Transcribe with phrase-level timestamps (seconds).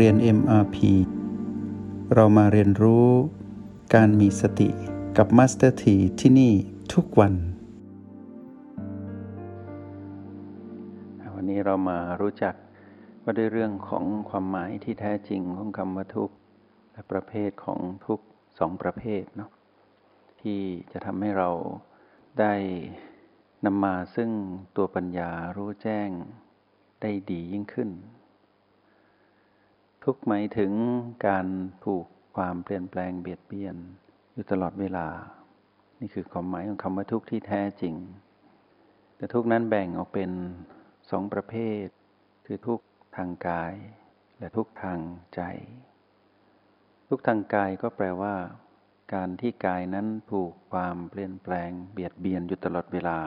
[0.00, 0.76] เรียน MRP
[2.14, 3.08] เรามาเรียนรู้
[3.94, 4.68] การมีสติ
[5.16, 6.52] กับ Master T ที่ที่นี่
[6.92, 7.34] ทุกวัน
[11.34, 12.54] วันนี้เรามารู้จัก
[13.22, 16.36] ว่าด้วยเรื่องของความหมายที่แท้จริงของคำว่าทุกข์
[16.92, 18.24] และประเภทของทุกข์
[18.58, 19.50] สองประเภทเนาะ
[20.40, 20.60] ที่
[20.92, 21.50] จะทำให้เรา
[22.40, 22.54] ได้
[23.64, 24.30] นำมาซึ่ง
[24.76, 26.08] ตัวปัญญารู้แจ้ง
[27.02, 27.90] ได้ดียิ่งขึ้น
[30.08, 30.72] ทุกหมายถึง
[31.26, 31.46] การ
[31.84, 33.76] ถูกความเปลี่ยนแปลงเบียดเบียน
[34.32, 35.06] อยู่ตลอดเวลา
[36.00, 37.94] นี่คือความหมายของคำว่าทุกข์ที่แท้จริง
[39.16, 40.30] แต่ทุกนั้นแบ่งออกเป็น
[41.10, 41.54] สองประเภ
[41.84, 41.84] ท
[42.46, 42.80] คือทุก
[43.16, 43.74] ทางกาย
[44.38, 44.98] และทุกทาง
[45.34, 45.40] ใจ
[47.08, 48.34] ทุกทางกายก็แปลว่า
[49.14, 53.18] การที่กายนั้นถูกความเปลี่ยนแปลงเบียดเบียนอยู่ตลอดเวลา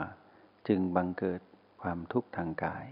[0.68, 1.42] จึงบังเกิด
[1.82, 2.86] ความทุกข์ทางกาย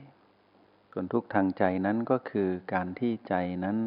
[0.97, 3.77] ส่วนทุกข์ทางใจนั้นก็คือการที่ใจนั้น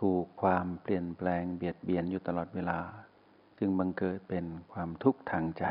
[0.00, 2.80] ถูกความเปลี่ยนแปลงเบียดเบียนอยู่ตลอดเวลา
[3.58, 5.64] จึงบังเกิดเป็นความทุกข์ทางใจ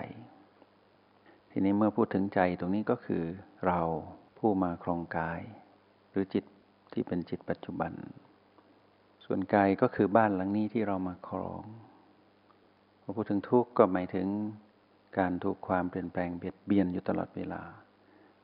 [1.52, 3.24] ทีนี้เมื่อพูดถึงใจตรงนี้ก็คือ
[3.66, 3.82] เรา
[4.38, 5.42] ผู้มาครองกาย
[6.10, 6.46] หรือจิต
[6.94, 7.92] ที่เป็นจิตปัจจุบัน
[9.26, 11.62] ส่วนกายก็คือบ้านหลังนี้ที่เรามาครอง
[13.02, 14.28] พอพูดถึงทุกข์ก็หมายถึง
[15.18, 17.62] การถูกความเปลี่ยนแปลงเบียดเบียนอยู่ตลอดเวลา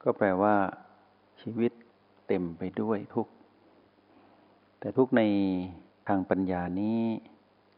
[0.04, 0.56] ก็แปลว่า
[1.42, 1.72] ชีวิต
[2.28, 3.34] เต็มไปด้วยทุกข์
[4.80, 5.22] แต่ทุกข์ใน
[6.08, 7.02] ทางปัญญานี้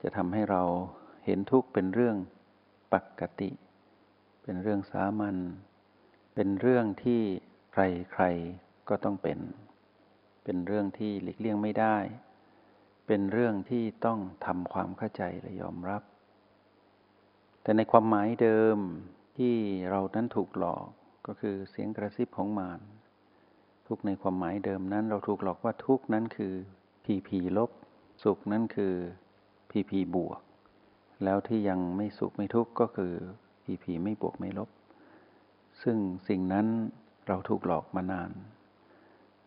[0.02, 0.64] จะทำให้เรา
[1.26, 2.18] เห็นทุกข์เป็นเรื่อง
[2.94, 3.52] ปกติ
[4.44, 5.38] เป็นเรื่องสามัญ
[6.36, 7.22] เป็นเรื่องที่
[7.74, 8.24] ใครใคร
[8.90, 9.40] ก็ต้องเป็น
[10.44, 11.98] เป็นเรื่องที่หลีกเลี่ยงไม่ได้
[13.08, 16.02] เป็นเรื่องที่ต้องทำความเข้าใจและยอมรับ
[17.62, 18.78] แต่ในความหมายเดิม
[19.38, 19.54] ที่
[19.90, 20.86] เรานั้นถูกหลอก
[21.28, 22.80] ก็คือเสียงกระซิบของมาร
[23.88, 26.54] ทุกในความหมายเดิมนั้น เราถูกหลอกว่าทุกนั้นคือ
[27.06, 27.72] พีพีลบ
[28.24, 28.94] สุขนั้นคือ
[29.72, 30.40] พีพีบวก
[31.24, 33.14] แล้วที่ยังไม่สุขไม่ทุกข์ก็คือ
[33.64, 34.70] พีพีไม่บวกไม่ลบ
[35.82, 36.68] ซึ่งสิ่งนั้น
[37.28, 38.32] เราถูกหลอกมานาน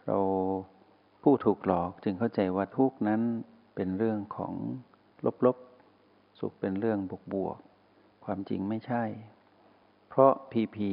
[0.06, 0.18] เรา
[1.22, 3.22] ผู้ถูกหลอกจึงเข้าใจว่าทุกนั้น
[3.74, 4.54] เป็นเรื่องของ
[5.26, 5.56] ลบลบ
[6.38, 7.58] สุขเป็นเรื่องบวกบวก
[8.24, 9.04] ความจริงไม่ใช่
[10.08, 10.90] เพราะพีพี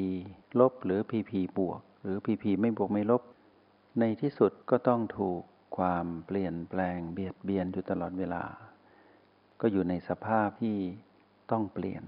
[0.60, 3.22] ลบหรือพีพีบวก หรือพีพีไม่บวกไม่ลบ
[4.00, 5.42] ในที่สุดก็ต้องถูก
[5.78, 8.44] ความเปลี่ยนแปลงเบียดเบียนอยู่ตลอดเวลา
[9.62, 10.78] ก็อยู่ในสภาพที่
[11.52, 12.04] ต้องเปลี่ยน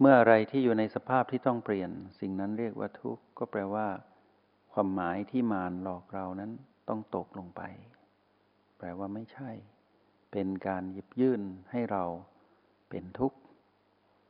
[0.00, 1.90] เมื่ออะไรที่อยู่ในสภาพที่ต้องเปลี่ยน
[2.20, 3.88] สิ่งนั้นเรียกว่าทุกข์ก็แปลว่า
[4.72, 6.50] ความหมายที่มารหลอกเรานั้น
[6.88, 7.62] ต้องตกลงไป
[8.78, 9.50] แปลว่าไม่ใช่
[10.32, 12.04] เป็นการหยิบยื่นให้เรา
[12.88, 13.38] เป็นทุกข์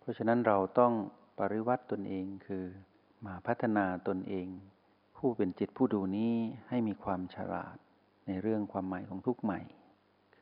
[0.01, 0.93] เพราะฉะนั้นเราต้อง
[1.39, 2.65] ปริวัติตนเองคือ
[3.27, 4.47] มาพัฒนาตนเอง
[5.25, 6.35] ผู้เป็นจิตผู้ดูนี้
[6.69, 7.77] ให้มีความฉลาด
[8.27, 9.61] ในเรื่องความหมายของทุกใหม่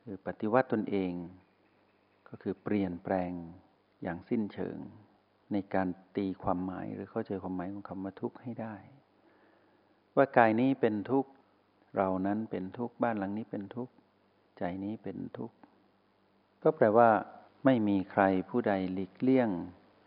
[0.01, 1.13] คือปฏิวัติตนเอง
[2.29, 3.31] ก็คือเปลี่ยนแปลง
[4.03, 4.77] อย่างสิ้นเชิง
[5.51, 8.75] ในการตีความหมายหรือเข้าใจความหมายของคำว่าทุกข์ให้ได้
[10.15, 11.31] ว่ากายนี้เป็นทุกข์
[11.97, 13.93] เรานั้นเป็นทุกข์บ้านหลังนี้เป็นทุกข์
[14.57, 15.55] ใจนี้เป็นทุกข์
[16.63, 17.09] ก็แปลว่า
[17.65, 19.49] ไม่มีใครผู้ใดหลีกเลี่ยง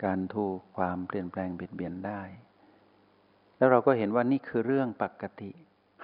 [0.04, 2.22] การถูกความเปลี่ยนแปลงเบียดเบียนได้
[3.56, 5.50] แล้วเราก็เห็นว่านี่คือเรื่องปกติ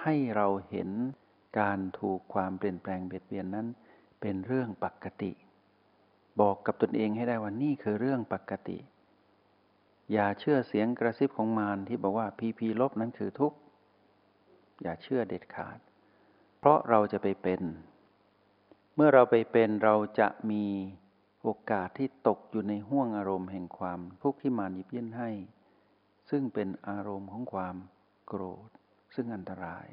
[0.03, 0.89] ให้เราเห็น
[1.59, 3.67] การถูกความเปลี่ยนแปลงเบียดเบียนนั้น
[4.21, 5.31] เป็นเรื่องปกติ
[6.41, 8.77] บอกกับตนเองให้ได้ว่านี่คือเรื่องปกติ
[10.11, 13.57] อย่าเชื่อเสียงกระซิบของมารที่บอกว่าพีพีลบนั้นคือทุกข์
[14.81, 15.79] อย่าเชื่อเด็ดขาด
[16.59, 17.61] เพราะเราจะไปเป็น
[18.95, 20.65] เมื่อเราไปเป็นเราจะมี
[21.41, 25.29] โอกาสที่ตกอยู่ในห่วงอารมณ์แห่งความทุกข์ที่มารหยิบยื่นให้
[26.31, 27.75] ซึ่งเป็นอารมณ์ของความ
[28.27, 28.69] โกรธ
[29.15, 29.87] ซึ่งอันตราย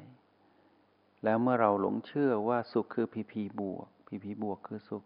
[1.23, 5.03] แล้วเมื่อเราหลงเชื่อว่าสุขคือพีพีบวกพีพีบวกคือสุข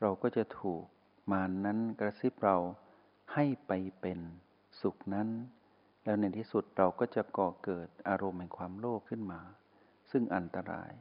[0.00, 0.84] เราก็จะถูก
[1.32, 2.56] มานนั้นกระซิบเรา
[3.34, 4.20] ให้ไปเป็น
[4.80, 5.28] สุขนั้น
[6.04, 9.40] แล้วในที่สุดเราก็จะก่อเกิดอารมณ์แห่งความโลภขึ้นมา
[10.10, 10.92] ซึ่งอันตราย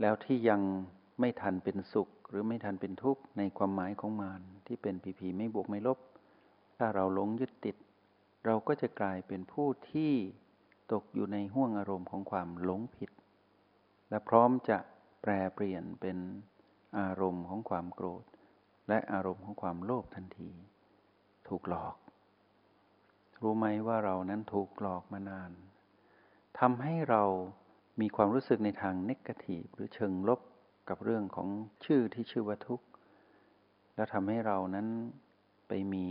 [0.00, 0.60] แล้วที่ยัง
[1.20, 5.98] ไม่ทันเป็นสุขหรือไม่ทันเป็นทุกข์ในความหมายของมานที่เป็นพีพีไม่บวกไม่ลบ
[6.76, 7.76] ถ้าเราหลงยึดติด
[8.44, 10.12] เราก็จะกลายเป็นผู้ที่
[10.92, 13.10] ตกอยู่ในห่วงอารมณ์ของความหลงผิด
[14.10, 14.78] และพร้อมจะ
[15.22, 16.18] แปรเปลี่ยนเป็น
[16.98, 18.24] อารมณ์ของความโกรธ
[18.88, 20.50] และอารมณ์ของความโลภทันที
[21.48, 21.96] ถูกหลอก
[23.42, 25.52] รู้ไหมว่าเรานั้นถูกหลอกมานาน
[26.60, 27.22] ทำให้เรา
[28.00, 30.40] มีความรู้สึกในทางเนกาทีฟหรือเชิงลบ
[30.88, 31.48] กับเรื่องของ
[31.84, 32.86] ชื่อที่ชื่อว่าทุกข์
[33.94, 34.86] แล้วทำให้เรานั้น
[35.68, 36.06] ไปมี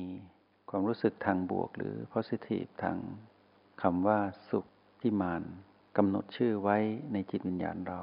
[0.75, 2.97] ความรู้สึกทางบวกหรือ positive ทาง
[3.81, 4.65] คำว่าสุข
[5.01, 5.43] ที่มาน
[5.97, 6.77] กำหนดชื่อไว้
[7.13, 8.01] ในจิตวิญญาณเรา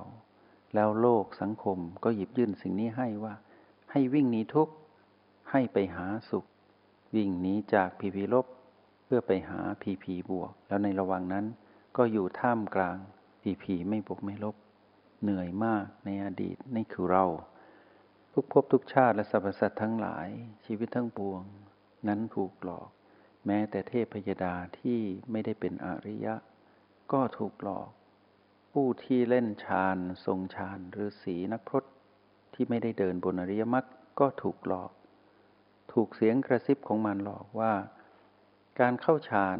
[0.74, 3.34] แล้วโลกสังคมก็หยิบยื่นสิ่งนี้ให้ว่า
[3.90, 4.74] ให้วิ่งหนีทุกข์
[5.50, 6.44] ให้ไปหาสุข
[7.16, 8.46] วิ่งหนีจากพีพีลบ
[9.04, 11.44] เพื่อไปหาพีพีบวก แล้วในระหว่างนั้น
[11.96, 12.98] ก็อยู่ท่ามกลาง
[13.42, 14.56] พีพีไม่บวกไม่ลบ
[15.22, 17.26] เหนื่อยมากในอดีตนี่คือเรา
[18.32, 20.28] ทุกภพทุกชาติและสรรพสัตว์ทั้งหลาย
[20.64, 21.42] ชีวิตทั้งปวง
[22.08, 22.88] นั้นถูกหลอก
[23.46, 25.00] แม้แต่เทพยดาที่
[25.30, 26.34] ไม่ได้เป็นอริยะ
[27.12, 27.88] ก็ถูกหลอก
[28.72, 31.84] ผู้ที่เล่นฌานทรงฌานหรือสีนักพรต
[32.54, 33.86] ที่ไม่ได้เดินบนอริยมรรค
[34.20, 34.90] ก็ถูกหลอก
[35.92, 37.72] ถูกเสียงกระซิบของมันหลอกว่า
[38.80, 39.58] การเข้าฌาน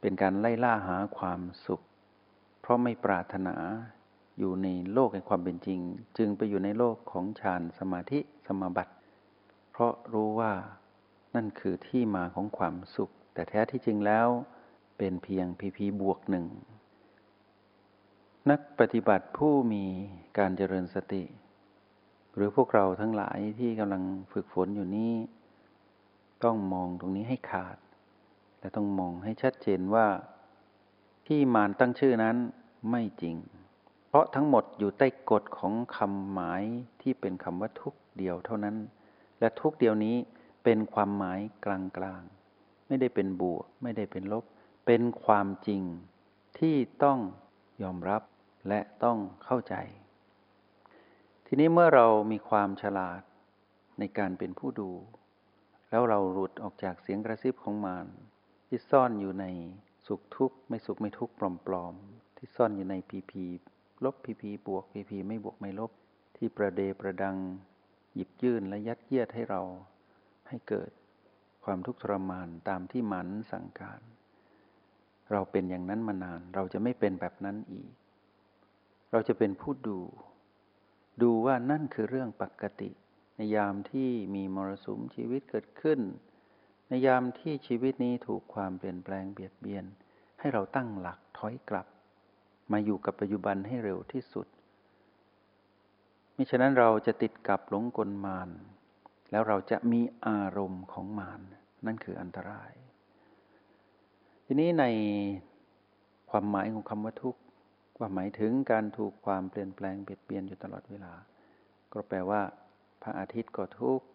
[0.00, 1.82] เป็นการไล่ล่าหาความสุข
[2.60, 3.56] เพราะไม่ปรารถนา
[4.38, 5.80] อยู่ในโลกแห่งความเป็นจริง
[6.18, 8.92] จึงไปอยู่ในโลกของฌานสมาธิสมาบัติ
[9.70, 10.52] เพราะรู้ว่า
[11.36, 14.28] นั่นคือที่มาของความสุข แต่แท้ที่จริงแล้ว
[14.98, 16.46] เป็นเพียงพีพีบวกหนึ่ง
[18.50, 19.84] นักปฏิบัติผู้มี
[20.38, 21.24] การเจริญสติ
[22.34, 24.02] หรือพวกเราทั้งหลายที่กำลัง
[24.32, 25.12] ฝึกฝนอยู่นี้
[26.44, 27.76] ต้องมองตรงนี้ให้ขาด
[28.58, 30.06] และต้องมองให้ชัดเจนว่า
[31.26, 32.36] ที่มารตั้งชื่อนั้น
[32.90, 33.36] ไม่จริง
[34.08, 36.62] เพราะทั้งหมดอยู่ใต้กฎของคำหมาย
[37.00, 38.76] ที่เป็นคำว่าทุกเดียวเท่านั้น
[39.40, 40.16] และทุกเดียวนี้
[40.68, 44.44] เป็นความหมายกลางๆ ไม่ได้เป็นบวก ไม่ได้เป็นลบ
[44.86, 45.82] เป็นความจริง
[46.58, 47.18] ที่ต้อง
[47.82, 48.22] ยอมรับ
[48.68, 49.74] และต้องเข้าใจ
[51.46, 53.20] ทีนี้เมื่อเรามีความฉลาด
[53.98, 54.90] ในการเป็นผู้ดู
[55.90, 58.06] แล้วเราหลุดออกจากเสียงกระซิบของมาร
[58.66, 59.44] ที่ซ่อนอยู่ใน
[60.06, 61.34] สุขทุกข์ไม่สุขไม่ทุกข์
[61.66, 63.44] ปลอมๆ ที่ซ่อนอยู่ในพีพี
[64.04, 65.90] ลบพีพีบวกพีพีไม่บวกไม่ลบ
[66.36, 67.36] ที่ประเดประดัง
[68.14, 69.62] หยิบยื่นและยัดเยียดให้เรา
[70.48, 70.90] ให้เกิด
[71.64, 74.00] ความทุกข์ทรมานตามที่มันสั่งการ
[75.32, 77.90] เราเป็นอย่างนั้นมานาน เราจะไม่เป็นแบบนั้นอีก
[79.12, 80.00] เราจะเป็นผู้ดู
[81.22, 82.90] ดูว่านั่นคือเรื่องปกติ
[83.36, 86.00] ในยามที่มีมรสุมชีวิตเกิดขึ้น
[86.88, 89.84] ในยามที่ชีวิตนี้ถูกความเปลี่ยนแปลงเบียดเบียน
[90.38, 91.86] ให้เราตั้งหลักถอยกลับ
[92.72, 94.46] มาอยู่กับปัจจุบันให้เร็วที่สุด
[96.36, 98.48] มิฉะนั้นเราจะติดกับหลงกลมาน
[99.30, 101.40] แล้วเราจะมีอารมณ์ของมาร
[101.86, 102.72] นั่นคืออันตราย
[104.44, 104.84] ทีนี้ใน
[106.30, 107.40] ความหมายของคำว่าทุกข์
[107.98, 111.12] ว่าหมายถึงการถูกความเปลี่ยนแปลงเปลี่ยนเปลี่ยนอยู่ตลอดเวลา
[111.92, 112.40] ก็แปลว่า
[113.02, 114.06] พระอาทิตย์ก็ทุกข์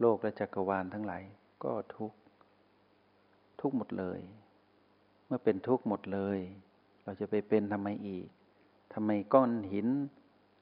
[0.00, 1.22] โลกและจักรวาลทั้งหลาย
[1.64, 2.16] ก็ทุกข์
[3.60, 4.20] ทุกหมดเลย
[5.26, 6.38] เมื่อเป็นทุกข์หมดเลย
[7.04, 8.26] เราจะไปเป็นทำไมอีก
[8.94, 9.88] ทำไมก้อนหิน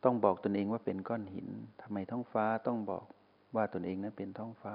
[0.05, 1.49] ต้องบอกตนเองว่าเป็นก้อนหิน
[1.83, 3.05] ทำไมท้องฟ้าต้องบอก
[3.57, 4.75] ว่าตนเองนั้นเป็นท้องฟ้า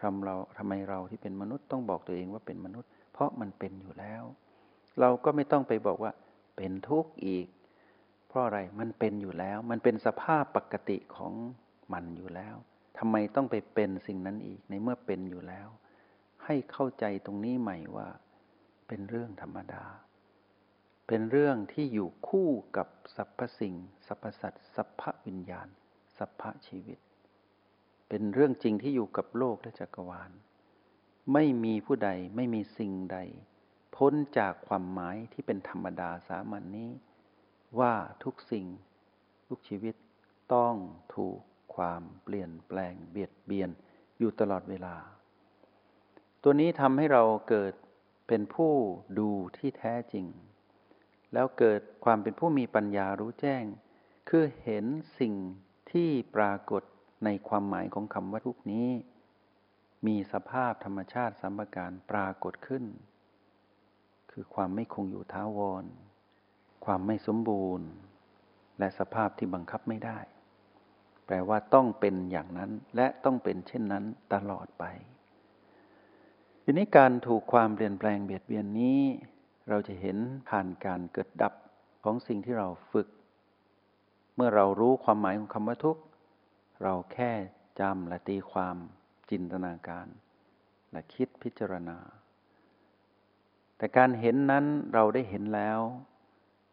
[0.00, 4.22] ทำเราทำไมเราที่เป็นมนุษย์ต้องบอกตัวเองว่าเป็นมนุษย์ เพราะมันเป็นอยู่แล้ว
[5.00, 6.12] เราก็ไม่ต้องไปบอกว่า
[6.56, 7.46] เป็นทุกข์อีก
[8.28, 11.32] เพราะอะไรมันเป็นอยู่แล้ว มันเป็นสภาพปกติของ
[11.92, 12.56] มันอยู่แล้ว
[12.98, 15.68] ทำไมต้องไปเป็นสิ่งนั้นอีกในเมื่อเป็นอยู่แล้ว
[16.44, 18.08] ให้เข้าใจตรงนี้ใหม่ว่า
[18.88, 19.84] เป็นเรื่องธรรมดา
[21.06, 23.74] เป็นเรื่องที่อยู่คู่กับสรรพสิ่ง
[24.06, 25.68] สรรพสัตว์สรรพวิญญาณ
[26.18, 26.98] สรรพชีวิต
[28.10, 30.30] เป็นเรื่องจริงที่อยู่กับโลกและจักรวาล
[31.32, 33.18] ไม่มีผู้ใดไม่มีสิ่งใด
[33.96, 36.90] พ้นจากความหมายที่เป็นธรรมดาสามัญนนี้
[37.78, 38.66] ว่าทุกสิ่ง
[39.48, 39.94] ทุกชีวิต
[40.54, 40.74] ต้อง
[41.14, 41.38] ถูก
[41.74, 43.70] ความเปลี่ยนแปลงเบียดเบียน
[44.18, 44.96] อยู่ตลอดเวลา
[46.42, 47.74] ตัวนี้ทำให้เราเกิด
[48.28, 48.72] เป็นผู้
[49.18, 50.26] ดูที่แท้จริง
[51.32, 53.64] แล้วเกิดความเป็นผู้มีปัญญารู้แจ้ง
[54.28, 54.84] คือเห็น
[55.20, 55.34] สิ่ง
[55.92, 56.82] ที่ปรากฏ
[57.24, 58.88] ในความหมายของคำว่าทุกนี้
[60.06, 62.84] มีสภาพธรรมชาติสัมปการปรากฏขึ้น
[64.30, 65.84] คือความไม่คงอยู่ท้าวร
[66.84, 67.88] ความไม่สมบูรณ์
[68.78, 70.18] และสภาพที่บังคับไม่ได้
[71.26, 74.84] แปลว่าต้องเป็นอย่างนั้นและต้องเป็นเช่นนั้นตลอดไป
[76.64, 79.00] ทีนี้การถูกความเปลี่ยนแปลงเบียดเบียนนี้
[79.68, 80.16] เราจะเห็น
[80.48, 81.54] ผ่านการเกิดดับ
[82.04, 83.08] ของสิ่งที่เราฝึก
[84.34, 86.02] เมื่อเรารู้ความหมายของคำว่าทุกข์
[86.82, 87.30] เราแค่
[87.80, 88.76] จำและตีความ
[89.30, 90.06] จินตนาการ
[90.92, 91.98] และคิดพิจารณา
[93.76, 95.80] แต่การเห็นนั้นเราได้เห็นแล้ว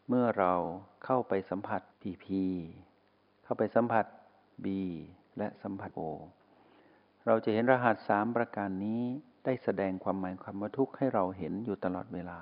[0.07, 0.53] เมื่อเรา
[1.03, 2.43] เข้าไปสัมผัสพีพี
[3.43, 4.05] เข้าไปสัมผัส
[4.65, 4.81] บี
[5.37, 6.03] และสัมผัสโอ
[7.25, 9.01] เราจะเห็นรหัสสามประการนี้
[9.45, 12.39] ได้แสดงความหมายความว่าทุกข์ให้เราเห็นอยู่ตลอดเวลา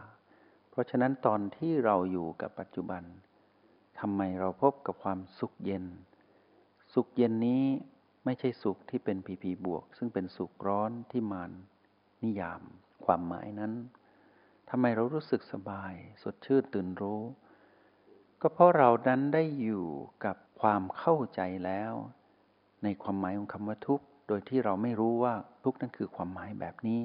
[0.69, 3.03] เพราะฉะนั้นตอนที่เราอยู่กับปัจจุบัน
[3.99, 5.85] ทำไมเราพบกับความสุขเย็น
[6.95, 7.63] สุขเย็นนี้
[8.25, 11.51] ไม่ใช่สุขที่เป็นพีพีบวก ซึ่งเป็นสุขร้อนที่มาน
[12.23, 12.61] นิยาม
[13.05, 13.73] ความหมายนั้น
[14.69, 17.21] ทำไมเรารู้สึกสบาย สดชื่นตื่นรู้
[18.41, 19.85] ก็ก็เพราะเรานั้นได้อยู่
[20.25, 21.93] กับความเข้าใจแล้ว
[22.83, 25.33] ในความหมายของคำว่าทุกข์โดยที่เราไม่รู้ว่า
[25.63, 27.01] ทุกข์นั้นคือความหมายแบบนี้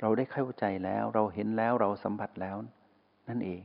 [0.00, 2.56] เราได้เข้าใจแล้วเราเห็นแล้วเราสัมผัสแล้ว
[3.28, 3.62] นั่นเอง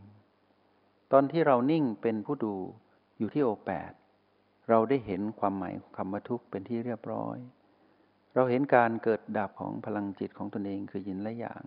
[1.12, 2.56] ตอนที่เรานิ่งเป็นผู้ดู
[3.18, 3.92] อยู่ที่โอแปด
[4.70, 7.38] เราได้เห็นความหมายคำว่าทุกข์เป็นที่เรียบร้อย
[8.36, 11.64] เราเห็นการเกิดดับของพลังจิตของตนเองคือยินและอย่าง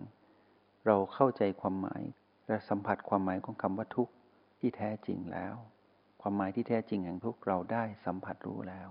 [0.85, 2.03] เราเข้าใจความหมาย
[2.47, 4.13] และสัมผัสความหมายของคำว่าทุกข์
[4.59, 5.55] ที่แท้จริงแล้ว
[6.21, 8.89] ความหมายที่แท้จริงแห่งทุกข์เราได้สัมผัสรู้แล้ว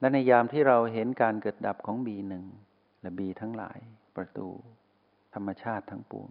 [0.00, 2.44] และในยามที่เราเห็นการเกิดดับของบีหนึ่ง
[3.00, 3.78] และบีทั้งหลาย
[4.16, 4.48] ประตู
[5.34, 6.30] ธรรมชาติทั้งปวง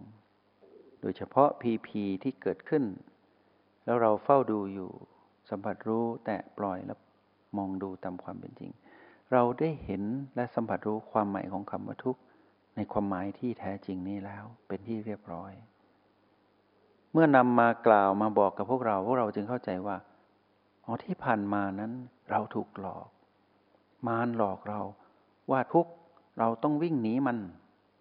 [1.00, 2.84] โดยเฉพาะพีพีที่เกิดขึ้น
[3.84, 4.92] แล้วเราเฝ้าดูอยู่
[5.50, 6.98] สัมผัสรู้แตะปล่อยแล้ว
[7.56, 8.72] มองดูตามความเป็นจริง
[9.32, 10.02] เราได้เห็น
[10.34, 12.20] และสัมผัสรู้ความหมายของคำว่าทุกข์
[12.76, 15.52] ในความหมายที่แท้จริงนี้แล้วเป็นที่เรียบร้อย
[17.12, 19.96] เมื่อนำมากล่าวมาบอกกับพวกเราพวกเราจึงเข้าใจว่า
[20.84, 21.92] อ๋อที่ผ่านมานั้น
[22.30, 23.08] เราถูกหลอก
[24.06, 24.80] มารหลอกเรา
[25.50, 25.86] ว่าทุก
[26.38, 27.38] เราต้องวิ่งหนีมัน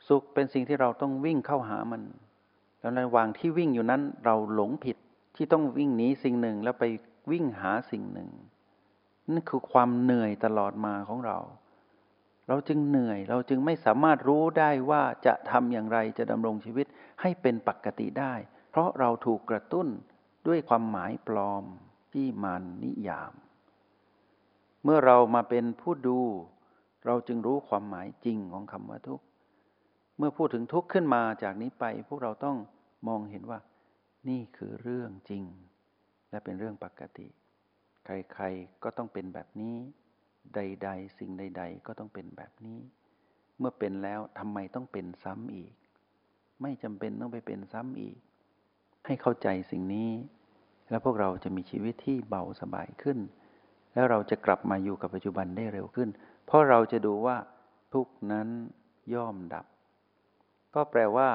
[0.08, 2.02] สุขเป็นสิ่งที่เราต้องวิ่งเข้าหามัน
[2.80, 4.98] แล้วในระหว่างที่วิ่งอยู่นั้นเราหลงผิด
[5.36, 6.84] ที่ต้องวิ่งหนีสิ่งหนึ่งแล้วไป
[7.32, 8.30] วิ่งหาสิ่งหนึ่ง
[9.30, 11.38] นั่นคือความเหนื่อยตลอดมาของเรา
[12.48, 16.88] เราจึงเหนื่อยเราจึงไม่สามารถรู้ได้ว่าจะทำอย่างไรจะดำรงชีวิต
[17.22, 18.34] ให้เป็นปกติได้
[18.70, 19.88] เพราะเราถูกกระตุ้น
[20.48, 21.64] ด้วยความหมายปลอม
[22.14, 23.34] ที่มันนิยาม
[24.84, 26.22] เมื่อเรามาเป็นผู้ดู
[27.06, 29.26] เราจึงรู้ความหมายจริงของคำว่าทุกข์
[30.18, 32.58] เมื่อพูดถึงทุกข์ขึ้นมาจากนี้ไป พวกเราต้อง
[33.08, 33.60] มองเห็นว่า
[34.30, 35.44] นี่คือเรื่องจริง
[36.30, 37.28] และเป็นเรื่องปกติ
[38.06, 39.76] ใครๆก็ต้องเป็นแบบนี้
[40.56, 42.80] ใด ๆ สิ่งใด ๆ ก็ต้องเป็นแบบนี้
[43.60, 45.74] เมื่อเป็นแล้วทำไมต้องเป็นซ้ำอีก
[46.62, 48.18] ไม่จำเป็นต้องไปเป็นซ้ำอีก
[49.06, 50.12] ให้เข้าใจสิ่งนี้
[50.90, 53.18] แล้วพวกเราจะมีชีวิตที่เบาสบายขึ้น
[53.94, 56.10] แล้วเราจะกลับมาอยู่กับปัจจุบันได้เร็วขึ้น
[56.46, 57.38] เพราะเราจะดูว่า
[57.94, 58.48] ทุกนั้น
[59.14, 59.66] ย่อมดับ
[60.76, 61.30] ก็แปลว่า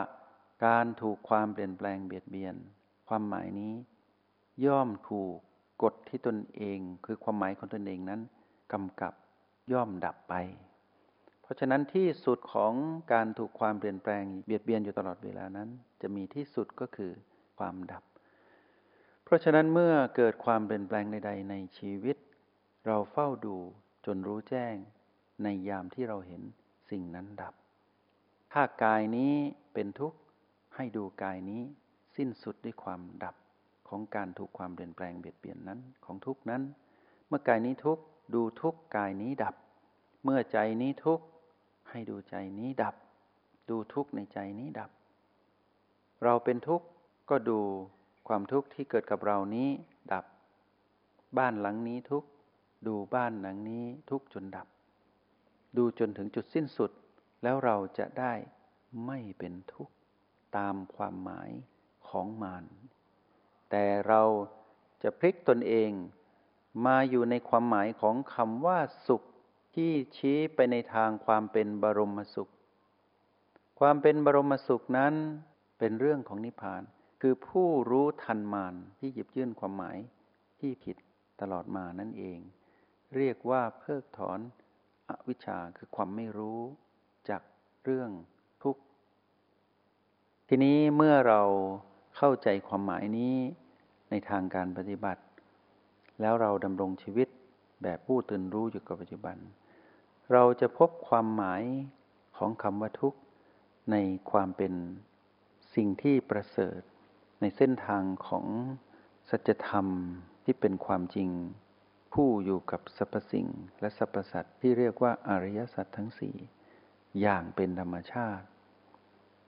[0.66, 2.54] การถูกความเปลี่ยนแปลงเบียดเบียน
[3.08, 3.72] ความหมายนี้
[4.66, 5.36] ย่อมถูก
[5.82, 8.20] กฎที่ตนเอง คือความหมายของตนเองนั้น
[8.72, 9.12] กำกับ
[9.72, 10.34] ย่อมดับไป
[11.42, 12.72] เพราะฉะนั้นที่สุดของ
[13.12, 15.68] การถูกความเปลี่ยนแปลงเบียดเบียนอยู่ตลอดเวลานั้น
[16.02, 17.12] จะมีที่สุดก็คือ
[17.58, 18.02] ความดับ
[19.24, 22.16] เพราะฉะนั้นเมื่อเกิดความเปลี่ยนแปลงใด ๆ ในชีวิต
[22.86, 23.56] เราเฝ้าดู
[24.06, 24.74] จนรู้แจ้ง
[25.42, 26.42] ในยามที่เราเห็น
[26.90, 27.54] สิ่งนั้นดับ
[28.52, 29.34] ถ้ากายนี้
[29.74, 30.18] เป็นทุกข์
[30.76, 31.62] ให้ดูกายนี้
[32.16, 33.36] สิ้นสุดด้วยความดับ
[33.92, 36.62] ของการถูกความเปลี่ยนแปลงเบียดเบียนนั้นของทุกนั้น
[37.28, 37.98] เมื่อกายนี้ทุก
[38.34, 39.54] ดูทุกกายนี้ดับ
[40.24, 41.20] เมื่อใจนี้ทุก
[41.90, 42.94] ให้ดูใจนี้ดับ
[43.70, 44.90] ดูทุกในใจนี้ดับ
[46.24, 46.86] เราเป็นทุกข์
[47.30, 47.60] ก็ดู
[48.28, 49.68] ความทุกข์ที่เกิดกับเรานี้
[50.12, 50.24] ดับ
[51.38, 52.24] บ้านหลังนี้ทุก
[52.86, 54.66] ดูบ้านหลังนี้ทุกจนดับ
[55.76, 56.90] ดูจนถึงจุดสิ้นสุด
[57.42, 58.34] แล้วเราจะได้
[59.06, 59.94] ไม่เป็นทุกข์
[60.56, 61.50] ตามความหมาย
[62.08, 62.64] ของมาร
[63.72, 64.22] แต่เรา
[65.02, 65.90] จะพลิกตนเอง
[66.86, 69.22] มาอยู่ในความหมายของคำว่าสุข
[69.74, 72.52] ที่ชี้ไปในทางความเป็นบรมสุข
[73.80, 75.14] ความเป็นบรมสุขนั้น
[75.78, 76.82] เป็นเรื่องของนิพพาน
[77.20, 79.98] คือผู้รู้ทันมานที่หยิบยื่นความหมาย
[80.60, 80.96] ที่ผิด
[81.40, 82.38] ตลอดมานั่นเอง
[83.16, 84.38] เรียกว่าเพิกถอน
[85.08, 86.60] อวิชชาคือความไม่รู้
[87.28, 87.42] จาก
[87.84, 88.10] เรื่อง
[88.62, 88.82] ทุกข์
[90.48, 91.42] ทีนี้เมื่อเรา
[92.16, 93.36] เข้าใจความหมายนี้
[94.14, 95.22] ในทางการปฏิบัติ
[96.20, 97.28] แล้วเราดำรงชีวิต
[97.82, 99.36] แบบผู้ตื่นรู้อยู่กับปัจจุบัน
[100.32, 101.62] เราจะพบความหมาย
[102.36, 103.18] ของคำว่าทุกข์
[103.92, 103.96] ใน
[104.30, 104.72] ความเป็น
[105.74, 106.80] สิ่งที่ประเสริฐ
[107.40, 108.46] ในเส้นทางของ
[109.30, 109.86] สัจธรรม
[110.44, 111.28] ที่เป็นความจริง
[112.14, 113.46] ผู้อยู่กับสรรพสิ่ง
[113.80, 116.36] และสรรพสัตว์ที่เรียกว่าอริยสัจทั้งสี่
[117.20, 118.46] อย่างเป็นธรรมชาติ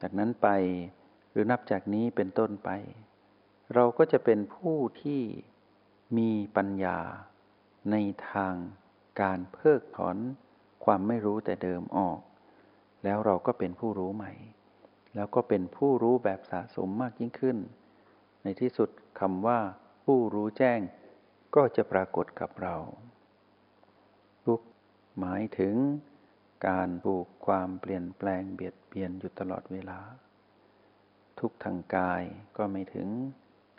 [0.02, 0.48] จากนั้นไป
[1.32, 2.70] หรือนับจากนี้เป็นต้นไป
[3.74, 5.22] เราก็จะเป็นผู้ที่
[6.18, 6.98] มีปัญญา
[7.90, 7.96] ใน
[8.30, 8.54] ทาง
[9.20, 10.16] การเพิกถอน
[10.84, 12.20] ความไม่รู้แต่เดิมออก
[13.04, 14.32] แล้วเราก็เป็นผู้รู้ใหม่
[15.14, 17.58] แล้วก็เป็นผู้รู้แบบสะสมมากยิ่งขึ้น
[18.42, 18.90] ในที่สุด
[19.20, 19.60] คำว่า
[20.04, 20.80] ผู้รู้แจ้ง
[21.54, 22.76] ก็จะปรากฏกับเรา
[24.46, 24.60] ทุก
[25.18, 25.74] หมายถึง
[26.68, 30.00] การถูกความเปลี่ยนแปลงเบียดเบียนอยู่ตลอดเวลา
[31.40, 32.22] ทุกทางกาย
[32.56, 33.08] ก็ไม่ถึง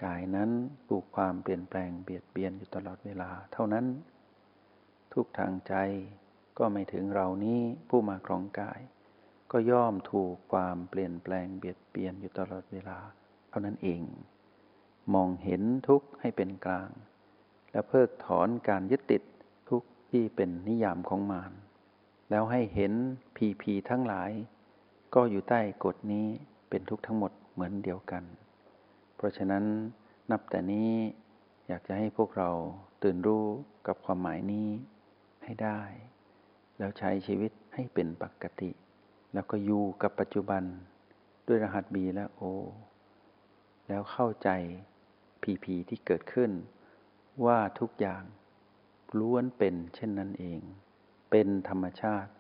[0.04, 0.50] กายนั้น
[0.90, 3.86] ถูกความเปลี่ยนแปลงเบียดเบียนอยู่ตลอดเวลาเท่านั้น
[5.14, 5.74] ทุกทางใจ
[6.58, 7.60] ก็ไม่ถึงเรานี้
[7.90, 8.80] ผู้มาครองกาย
[9.52, 12.98] ก็ย่อมถูกความเปลี่ยนแปลงเบียดเบียนอยู่ตลอดเวลา
[13.50, 14.02] เท่านั้นเอง
[15.14, 16.90] มองเห็นทุกข์ให้เป็นกลาง
[17.72, 19.24] และเพิกถอนการยึดติด
[19.70, 21.52] ทุกข์ที่เป็นนิยามของมาร
[22.30, 22.94] แล้วให้เห็น
[23.36, 24.32] พีพีทั้งหลาย
[25.16, 26.28] ก็อยู่ใต้กฎนี้
[26.70, 28.24] เป็นทุกข์ทั้งหมดเหมือนเดียวกัน
[29.16, 29.64] เพราะฉะนั้น
[30.32, 30.92] นับแต่นี้
[31.68, 32.50] อยากจะให้พวกเรา
[33.04, 33.46] ตื่นรู้
[33.88, 34.70] กับความหมายนี้
[35.44, 35.82] ให้ได้
[36.78, 38.72] แล้วใช้ชีวิตให้เป็นปกติ
[39.34, 40.64] แล้วก็อยู่กับปัจจุบัน
[41.48, 42.42] ด้วยรหัสบีและโอ
[43.88, 44.50] แล้วเข้าใจ
[45.42, 46.52] พีพีที่เกิดขึ้น
[47.46, 48.24] ว่าทุกอย่าง
[49.20, 50.62] ล้วนเป็นเช่นนั้นเอง
[51.32, 52.32] เป็นธรรมชาติ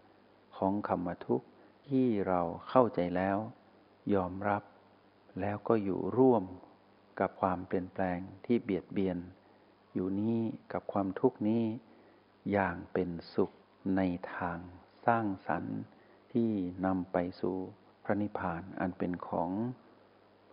[0.57, 1.47] ของคำว่าทุกข์
[1.87, 3.37] ที่เราเข้าใจแล้ว
[4.13, 4.63] ยอมรับ
[5.41, 6.43] แล้วก็อยู่ร่วม
[7.19, 9.17] กับความเปลี่ยนแปลงที่เบียดเบียน
[9.93, 10.39] อยู่นี้
[10.73, 11.63] กับความทุกข์นี้
[12.51, 13.51] อย่างเป็นสุข
[13.97, 14.01] ใน
[14.35, 14.59] ทาง
[15.05, 15.79] สร้างสรรค์
[16.33, 16.49] ที่
[16.85, 17.55] นำไปสู่
[18.03, 19.49] พระนิพพานอันเป็นของ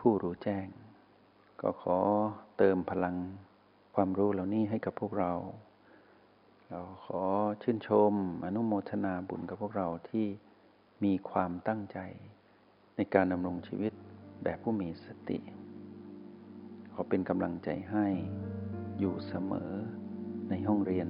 [0.01, 0.67] ผู้รู้แจ้ง
[1.61, 1.99] ก็ขอ
[2.59, 3.17] เติมพลัง
[3.95, 5.33] ความรู้เหล่านี้ให้กับพวกเรา
[6.69, 7.23] เราขอ
[7.63, 8.13] ชื่นชม
[8.45, 10.27] อนุโมทนาบุญกับพวกเราที่
[11.05, 11.99] มีความตั้งใจ
[12.97, 13.93] ในการดำรงชีวิต
[14.45, 15.39] แบบผู้มีสติ
[16.93, 18.07] ขอเป็นกำลังใจให้
[18.99, 19.71] อยู่เสมอ
[20.49, 21.09] ในห้องเรียน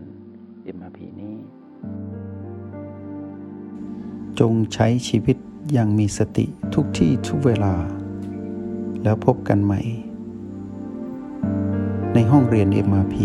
[0.77, 1.37] MRP นี้
[4.41, 5.37] จงใช้ชีวิต
[5.73, 7.75] อย่างมีสติทุกที่ทุกเวลา
[9.03, 9.81] แล้วพบกันใหม่
[12.15, 13.17] ในห้องเรียน MRP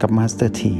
[0.00, 0.74] กับมาสเตอร์ที